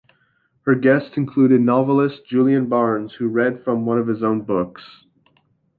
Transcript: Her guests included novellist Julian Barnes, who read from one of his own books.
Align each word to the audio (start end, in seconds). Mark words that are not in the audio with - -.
Her 0.63 0.73
guests 0.73 1.15
included 1.15 1.61
novellist 1.61 2.25
Julian 2.25 2.67
Barnes, 2.67 3.13
who 3.19 3.27
read 3.27 3.63
from 3.63 3.85
one 3.85 3.99
of 3.99 4.07
his 4.07 4.23
own 4.23 4.41
books. 4.41 4.81